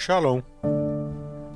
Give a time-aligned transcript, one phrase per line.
[0.00, 0.40] Shalom!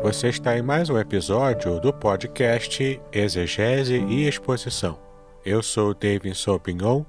[0.03, 4.99] Você está em mais um episódio do podcast Exegese e Exposição.
[5.47, 7.05] Eu sou David Sopignon,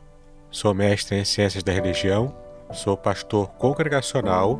[0.49, 2.33] sou mestre em Ciências da Religião,
[2.71, 4.57] sou pastor congregacional,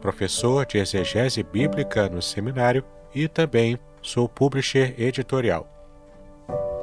[0.00, 2.82] professor de exegese bíblica no seminário
[3.14, 5.64] e também sou publisher editorial.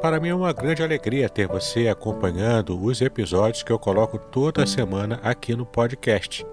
[0.01, 4.65] Para mim é uma grande alegria ter você acompanhando os episódios que eu coloco toda
[4.65, 6.45] semana aqui no podcast.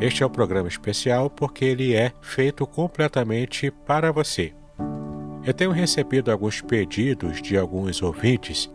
[0.00, 4.52] Este é um programa especial porque ele é feito completamente para você.
[5.44, 8.70] Eu tenho recebido alguns pedidos de alguns ouvintes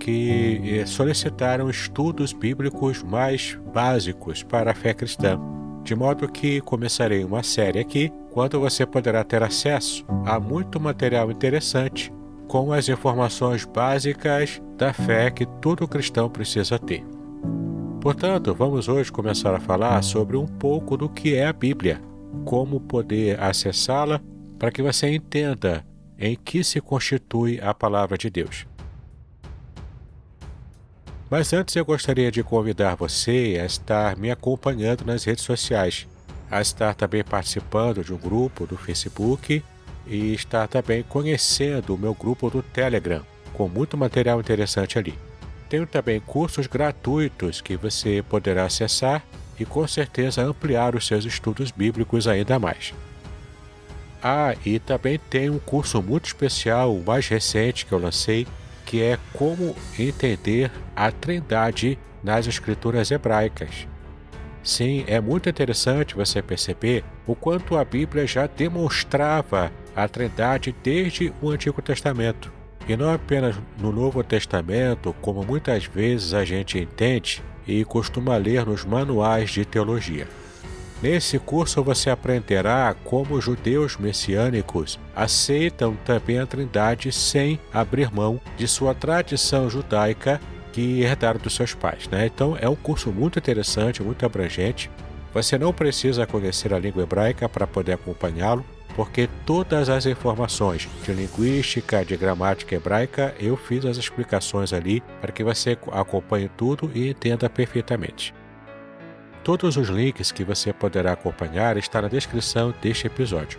[0.00, 5.38] que eh, solicitaram estudos bíblicos mais básicos para a fé cristã,
[5.84, 11.30] de modo que começarei uma série aqui, quando você poderá ter acesso a muito material
[11.30, 12.12] interessante
[12.48, 17.11] com as informações básicas da fé que todo cristão precisa ter.
[18.02, 22.02] Portanto, vamos hoje começar a falar sobre um pouco do que é a Bíblia,
[22.44, 24.20] como poder acessá-la
[24.58, 25.86] para que você entenda
[26.18, 28.66] em que se constitui a palavra de Deus.
[31.30, 36.08] Mas antes eu gostaria de convidar você a estar me acompanhando nas redes sociais,
[36.50, 39.62] a estar também participando de um grupo do Facebook
[40.08, 43.22] e estar também conhecendo o meu grupo do Telegram,
[43.52, 45.16] com muito material interessante ali.
[45.72, 49.24] Tenho também cursos gratuitos que você poderá acessar
[49.58, 52.92] e com certeza ampliar os seus estudos bíblicos ainda mais.
[54.22, 58.46] Ah, e também tem um curso muito especial, o mais recente que eu lancei,
[58.84, 63.88] que é Como Entender a Trindade nas Escrituras Hebraicas.
[64.62, 71.32] Sim, é muito interessante você perceber o quanto a Bíblia já demonstrava a Trindade desde
[71.40, 72.60] o Antigo Testamento.
[72.88, 78.66] E não apenas no Novo Testamento, como muitas vezes a gente entende e costuma ler
[78.66, 80.26] nos manuais de teologia.
[81.02, 88.40] Nesse curso você aprenderá como os judeus messiânicos aceitam também a Trindade sem abrir mão
[88.56, 90.40] de sua tradição judaica
[90.72, 92.08] que herdaram dos seus pais.
[92.08, 92.26] Né?
[92.26, 94.88] Então é um curso muito interessante, muito abrangente.
[95.34, 98.64] Você não precisa conhecer a língua hebraica para poder acompanhá-lo
[98.94, 105.32] porque todas as informações de linguística, de gramática hebraica, eu fiz as explicações ali para
[105.32, 108.34] que você acompanhe tudo e entenda perfeitamente.
[109.42, 113.58] Todos os links que você poderá acompanhar estão na descrição deste episódio.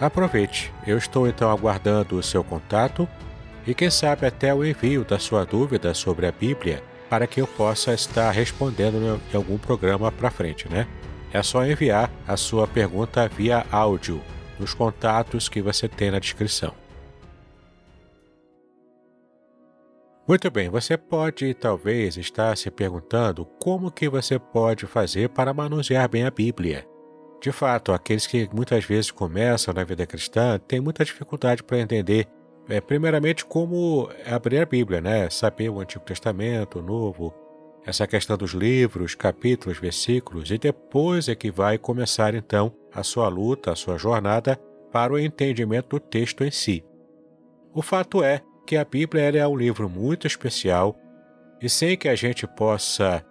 [0.00, 3.08] Aproveite, eu estou então aguardando o seu contato
[3.66, 7.46] e quem sabe até o envio da sua dúvida sobre a Bíblia para que eu
[7.46, 10.86] possa estar respondendo em algum programa para frente, né?
[11.32, 14.20] É só enviar a sua pergunta via áudio
[14.58, 16.74] nos contatos que você tem na descrição.
[20.26, 26.08] Muito bem, você pode talvez estar se perguntando como que você pode fazer para manusear
[26.08, 26.88] bem a Bíblia.
[27.42, 32.26] De fato, aqueles que muitas vezes começam na vida cristã têm muita dificuldade para entender,
[32.70, 35.28] é, primeiramente, como abrir a Bíblia, né?
[35.28, 37.34] Saber o Antigo Testamento, o Novo,
[37.84, 43.28] essa questão dos livros, capítulos, versículos, e depois é que vai começar então a sua
[43.28, 44.56] luta, a sua jornada
[44.92, 46.84] para o entendimento do texto em si.
[47.74, 50.96] O fato é que a Bíblia é um livro muito especial
[51.60, 53.24] e sem que a gente possa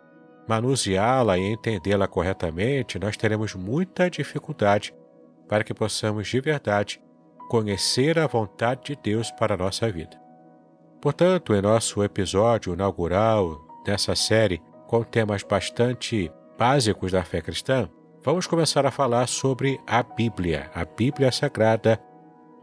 [0.48, 4.94] manuseá-la e entendê-la corretamente, nós teremos muita dificuldade
[5.48, 7.02] para que possamos de verdade
[7.50, 10.22] conhecer a vontade de Deus para a nossa vida.
[11.02, 17.90] Portanto, em nosso episódio inaugural dessa série, com temas bastante básicos da fé cristã,
[18.24, 22.02] vamos começar a falar sobre a Bíblia, a Bíblia Sagrada,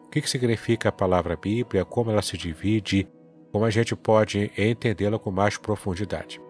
[0.07, 3.07] o que significa a palavra Bíblia, como ela se divide,
[3.53, 6.41] como a gente pode entendê-la com mais profundidade.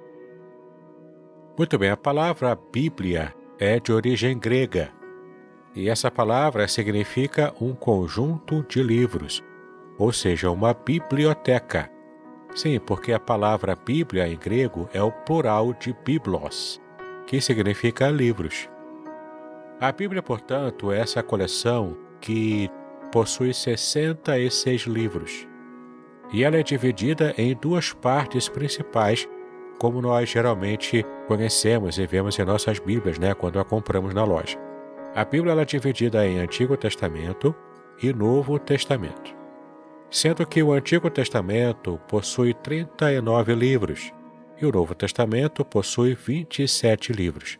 [1.59, 4.93] Muito bem, a palavra Bíblia é de origem grega
[5.75, 9.42] e essa palavra significa um conjunto de livros,
[9.98, 11.91] ou seja, uma biblioteca.
[12.54, 16.80] Sim, porque a palavra Bíblia em grego é o plural de biblos,
[17.27, 18.68] que significa livros.
[19.80, 22.68] A Bíblia, portanto, é essa coleção que
[23.10, 25.48] possui 66 livros.
[26.32, 29.27] E ela é dividida em duas partes principais,
[29.78, 34.59] como nós geralmente conhecemos e vemos em nossas Bíblias, né, quando a compramos na loja.
[35.15, 37.54] A Bíblia é dividida em Antigo Testamento
[38.03, 39.41] e Novo Testamento
[40.10, 44.12] sendo que o Antigo Testamento possui 39 livros
[44.60, 47.59] e o Novo Testamento possui 27 livros.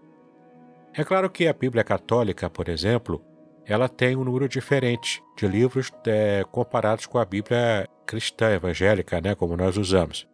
[0.93, 3.25] É claro que a Bíblia Católica, por exemplo,
[3.65, 9.37] ela tem um número diferente de livros é, comparados com a Bíblia cristã evangélica, né,
[9.37, 10.27] como nós usamos.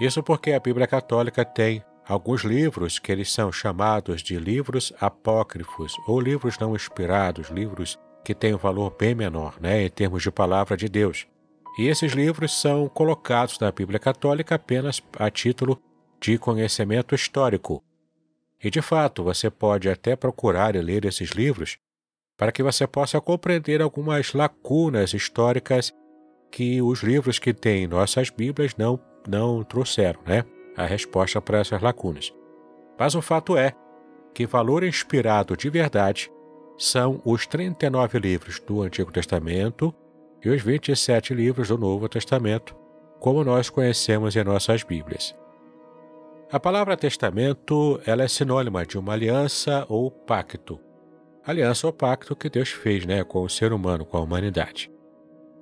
[0.00, 5.96] Isso porque a Bíblia Católica tem alguns livros que eles são chamados de livros apócrifos
[6.06, 10.30] ou livros não inspirados, livros que têm um valor bem menor, né, em termos de
[10.30, 11.26] palavra de Deus.
[11.78, 15.82] E esses livros são colocados na Bíblia Católica apenas a título
[16.20, 17.82] de conhecimento histórico.
[18.62, 21.78] E de fato, você pode até procurar e ler esses livros
[22.36, 25.92] para que você possa compreender algumas lacunas históricas
[26.50, 30.44] que os livros que têm nossas Bíblias não, não trouxeram, né?
[30.76, 32.32] A resposta para essas lacunas.
[32.98, 33.72] Mas o fato é
[34.34, 36.30] que valor inspirado de verdade
[36.76, 39.94] são os 39 livros do Antigo Testamento
[40.42, 42.74] e os 27 livros do Novo Testamento,
[43.18, 45.34] como nós conhecemos em nossas Bíblias.
[46.52, 50.80] A palavra testamento ela é sinônima de uma aliança ou pacto.
[51.46, 54.90] Aliança ou pacto que Deus fez né, com o ser humano, com a humanidade.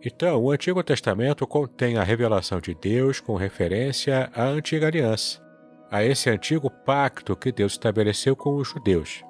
[0.03, 5.43] Então, o Antigo Testamento contém a revelação de Deus com referência à antiga aliança,
[5.91, 9.23] a esse antigo pacto que Deus estabeleceu com os judeus.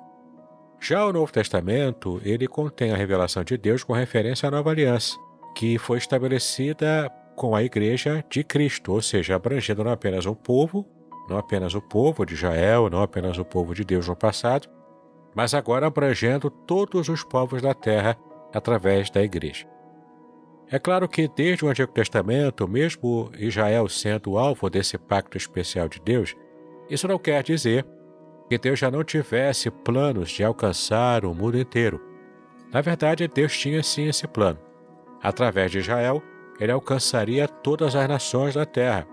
[0.79, 5.17] Já o Novo Testamento, ele contém a revelação de Deus com referência à nova aliança,
[5.57, 10.87] que foi estabelecida com a igreja de Cristo, ou seja, abrangendo não apenas um povo,
[11.29, 14.69] não apenas o povo de Israel, não apenas o povo de Deus no passado,
[15.35, 18.17] mas agora abrangendo todos os povos da terra
[18.53, 19.67] através da igreja.
[20.71, 25.89] É claro que desde o Antigo Testamento, mesmo Israel sendo o alvo desse pacto especial
[25.89, 26.35] de Deus,
[26.91, 27.87] isso não quer dizer
[28.49, 32.01] que Deus já não tivesse planos de alcançar o mundo inteiro.
[32.73, 34.59] Na verdade, Deus tinha sim esse plano.
[35.23, 36.23] Através de Israel,
[36.61, 39.07] ele alcançaria todas as nações da terra.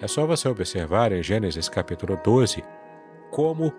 [0.00, 2.62] É só você observar em Gênesis capítulo 12
[3.30, 3.72] como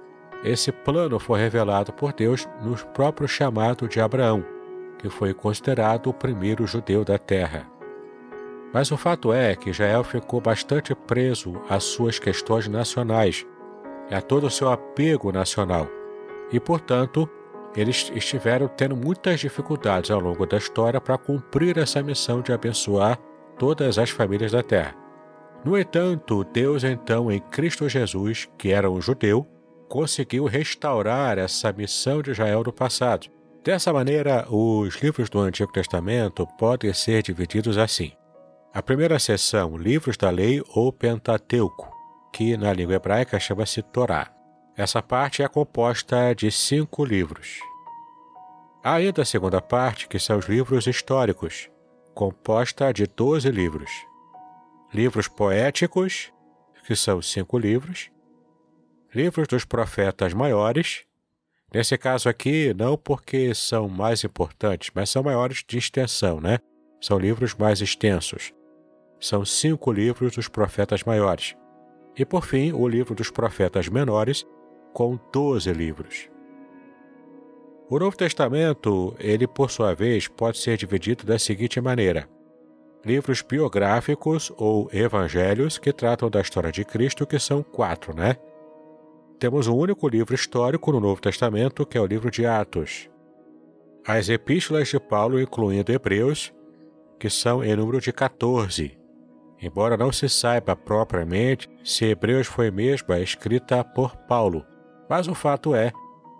[0.43, 4.43] esse plano foi revelado por Deus no próprio chamado de Abraão
[4.97, 7.67] que foi considerado o primeiro judeu da terra.
[8.73, 13.45] Mas o fato é que Israel ficou bastante preso às suas questões nacionais
[14.11, 15.87] a todo o seu apego nacional,
[16.51, 17.29] e, portanto,
[17.75, 23.19] eles estiveram tendo muitas dificuldades ao longo da história para cumprir essa missão de abençoar
[23.57, 24.95] todas as famílias da terra.
[25.63, 29.45] No entanto, Deus, então, em Cristo Jesus, que era um judeu,
[29.89, 33.29] conseguiu restaurar essa missão de Israel no passado
[33.67, 38.13] Dessa maneira, os livros do Antigo Testamento podem ser divididos assim.
[38.73, 41.91] A primeira seção, livros da lei ou Pentateuco,
[42.31, 44.31] que na língua hebraica chama-se Torá.
[44.77, 47.59] Essa parte é composta de cinco livros.
[48.81, 51.69] Há ainda a segunda parte, que são os livros históricos,
[52.15, 53.91] composta de doze livros.
[54.93, 56.31] Livros poéticos,
[56.85, 58.09] que são cinco livros.
[59.13, 61.07] Livros dos profetas maiores,
[61.73, 66.59] Nesse caso aqui, não porque são mais importantes, mas são maiores de extensão, né?
[67.01, 68.53] São livros mais extensos.
[69.19, 71.55] São cinco livros dos profetas maiores.
[72.17, 74.45] E por fim, o livro dos profetas menores,
[74.93, 76.29] com doze livros.
[77.89, 82.29] O Novo Testamento, ele por sua vez, pode ser dividido da seguinte maneira:
[83.07, 88.37] livros biográficos ou evangelhos que tratam da história de Cristo, que são quatro, né?
[89.37, 93.09] temos um único livro histórico no Novo Testamento, que é o livro de Atos.
[94.05, 96.53] As epístolas de Paulo, incluindo Hebreus,
[97.19, 98.97] que são em número de 14,
[99.61, 104.65] embora não se saiba propriamente se Hebreus foi mesmo escrita por Paulo.
[105.09, 105.91] Mas o fato é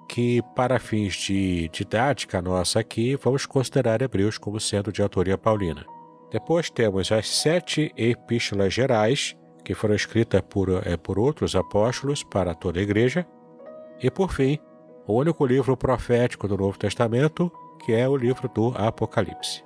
[0.09, 5.85] que, para fins de didática nossa aqui, vamos considerar Hebreus como sendo de autoria paulina.
[6.31, 12.53] Depois temos as sete epístolas gerais, que foram escritas por, é, por outros apóstolos para
[12.53, 13.25] toda a igreja.
[14.01, 14.59] E, por fim,
[15.05, 17.51] o único livro profético do Novo Testamento,
[17.85, 19.63] que é o livro do Apocalipse.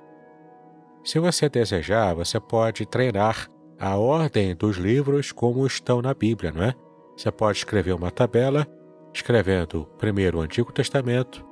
[1.04, 6.62] Se você desejar, você pode treinar a ordem dos livros como estão na Bíblia, não
[6.62, 6.74] é?
[7.16, 8.66] Você pode escrever uma tabela,
[9.12, 11.44] escrevendo primeiro o Antigo Testamento,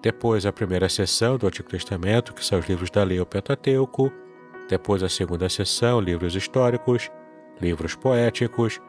[0.00, 4.12] depois a primeira seção do Antigo Testamento, que são os livros da Lei ou Pentateuco,
[4.68, 7.10] depois a segunda seção, livros históricos,
[7.60, 8.80] livros poéticos,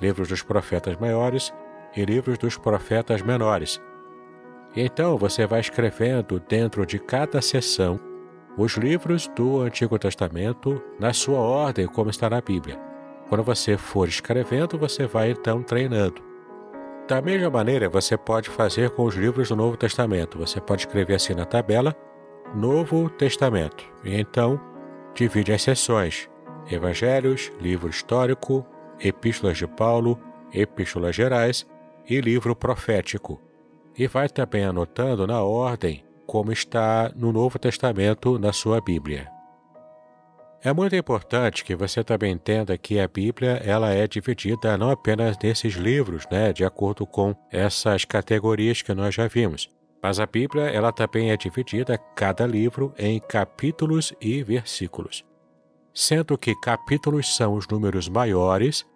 [0.00, 1.52] livros dos profetas maiores
[1.96, 3.80] e livros dos profetas menores.
[4.74, 7.98] Então você vai escrevendo dentro de cada seção
[8.56, 12.78] os livros do Antigo Testamento na sua ordem, como está na Bíblia.
[13.28, 16.20] Quando você for escrevendo, você vai então treinando.
[17.08, 20.38] Da mesma maneira, você pode fazer com os livros do Novo Testamento.
[20.38, 21.94] Você pode escrever assim na tabela,
[22.54, 24.60] Novo Testamento, e então
[25.20, 26.30] divide as seções.
[26.70, 28.64] Evangelhos, livro histórico,
[28.98, 30.18] Epístolas de Paulo,
[30.50, 31.66] Epístolas Gerais
[32.08, 33.38] e livro profético.
[33.98, 39.30] E vai também anotando na ordem como está no Novo Testamento na sua Bíblia.
[40.62, 45.36] É muito importante que você também entenda que a Bíblia ela é dividida não apenas
[45.42, 49.68] nesses livros, né, de acordo com essas categorias que nós já vimos,
[50.02, 55.24] mas a Bíblia ela também é dividida cada livro em capítulos e versículos,
[55.92, 58.86] sendo que capítulos são os números maiores,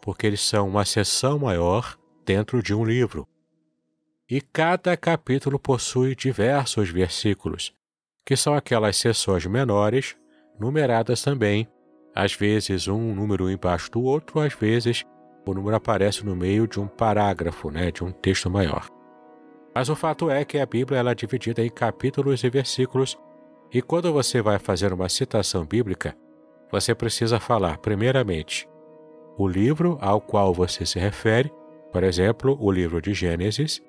[0.00, 3.26] porque eles são uma seção maior dentro de um livro.
[4.30, 7.74] E cada capítulo possui diversos versículos,
[8.24, 10.16] que são aquelas seções menores
[10.58, 11.68] numeradas também,
[12.14, 15.04] às vezes um número embaixo do outro, às vezes
[15.46, 18.93] o número aparece no meio de um parágrafo, né, de um texto maior.
[19.74, 23.18] Mas o fato é que a Bíblia ela é dividida em capítulos e versículos,
[23.72, 26.16] e quando você vai fazer uma citação bíblica,
[26.70, 28.68] você precisa falar, primeiramente,
[29.36, 31.52] o livro ao qual você se refere,
[31.92, 33.82] por exemplo, o livro de Gênesis.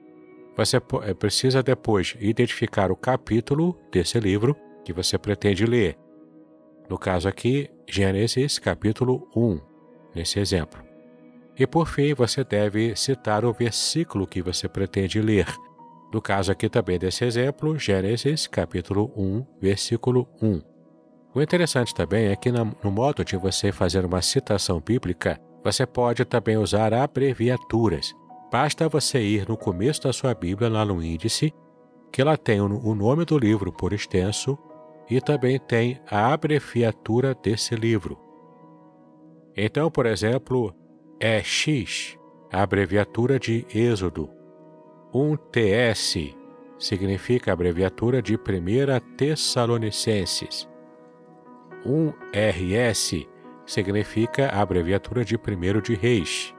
[0.58, 5.98] Você eh, precisa depois identificar o capítulo desse livro que você pretende ler.
[6.90, 9.60] No caso aqui, Gênesis capítulo 1,
[10.16, 10.84] nesse exemplo.
[11.58, 15.48] E por fim, você deve citar o versículo que você pretende ler.
[16.14, 20.62] No caso aqui também desse exemplo, Gênesis capítulo 1, versículo 1.
[21.34, 26.24] O interessante também é que no modo de você fazer uma citação bíblica, você pode
[26.24, 28.14] também usar abreviaturas.
[28.52, 31.54] Basta você ir no começo da sua Bíblia, lá no índice,
[32.14, 34.58] que ela tem o nome do livro por extenso
[35.10, 38.18] e também tem a abreviatura desse livro.
[39.58, 40.74] Então, por exemplo,
[41.20, 42.18] é X,
[42.52, 44.30] a abreviatura de Êxodo.
[45.18, 46.36] Um TS
[46.78, 48.40] significa a abreviatura de 1
[49.16, 50.68] Tessalonicenses.
[51.86, 53.26] Um RS
[53.66, 55.40] significa a abreviatura de 1
[55.80, 56.54] de Reis.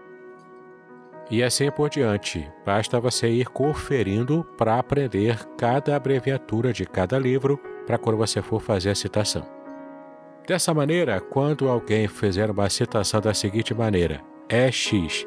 [1.31, 7.61] E assim por diante, basta você ir conferindo para aprender cada abreviatura de cada livro
[7.87, 9.47] para quando você for fazer a citação.
[10.49, 15.27] Dessa maneira, quando alguém fizer uma citação da seguinte maneira, EX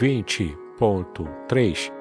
[0.00, 1.95] 20.3,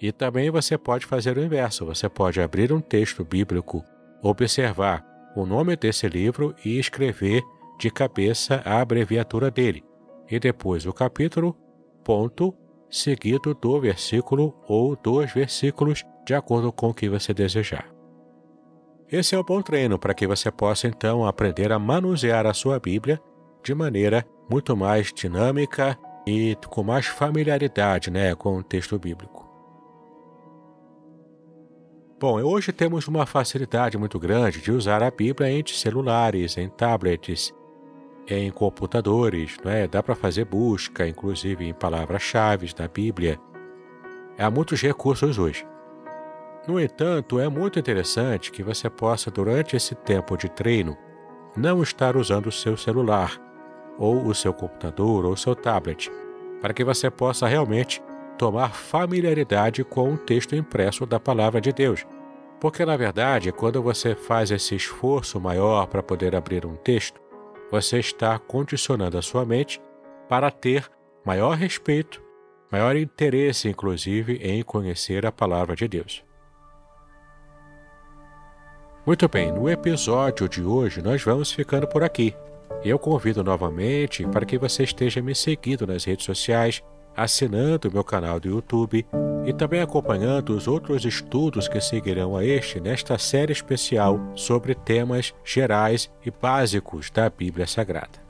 [0.00, 3.84] E também você pode fazer o inverso, você pode abrir um texto bíblico,
[4.22, 7.42] observar o nome desse livro e escrever
[7.78, 9.84] de cabeça a abreviatura dele,
[10.30, 11.56] e depois o capítulo,
[12.04, 12.54] ponto,
[12.90, 17.92] seguido do versículo ou dos versículos, de acordo com o que você desejar.
[19.10, 22.78] Esse é um bom treino para que você possa então aprender a manusear a sua
[22.78, 23.20] Bíblia
[23.62, 29.41] de maneira muito mais dinâmica e com mais familiaridade né, com o texto bíblico.
[32.22, 37.52] Bom, hoje temos uma facilidade muito grande de usar a Bíblia em celulares, em tablets,
[38.28, 39.88] em computadores, né?
[39.88, 43.40] dá para fazer busca, inclusive em palavras-chave da Bíblia.
[44.38, 45.66] Há muitos recursos hoje.
[46.68, 50.96] No entanto, é muito interessante que você possa, durante esse tempo de treino,
[51.56, 53.36] não estar usando o seu celular,
[53.98, 56.08] ou o seu computador, ou o seu tablet,
[56.60, 58.00] para que você possa realmente
[58.38, 62.06] tomar familiaridade com o texto impresso da Palavra de Deus.
[62.62, 67.20] Porque, na verdade, quando você faz esse esforço maior para poder abrir um texto,
[67.72, 69.82] você está condicionando a sua mente
[70.28, 70.88] para ter
[71.26, 72.22] maior respeito,
[72.70, 76.24] maior interesse, inclusive, em conhecer a Palavra de Deus.
[79.04, 82.32] Muito bem, no episódio de hoje nós vamos ficando por aqui.
[82.84, 86.80] Eu convido novamente para que você esteja me seguindo nas redes sociais,
[87.16, 89.06] assinando meu canal do YouTube
[89.44, 95.34] e também acompanhando os outros estudos que seguirão a este nesta série especial sobre temas
[95.44, 98.22] gerais e básicos da Bíblia Sagrada.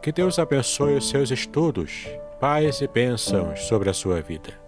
[0.00, 2.06] Que Deus abençoe os seus estudos,
[2.40, 4.65] paz e bênçãos sobre a sua vida.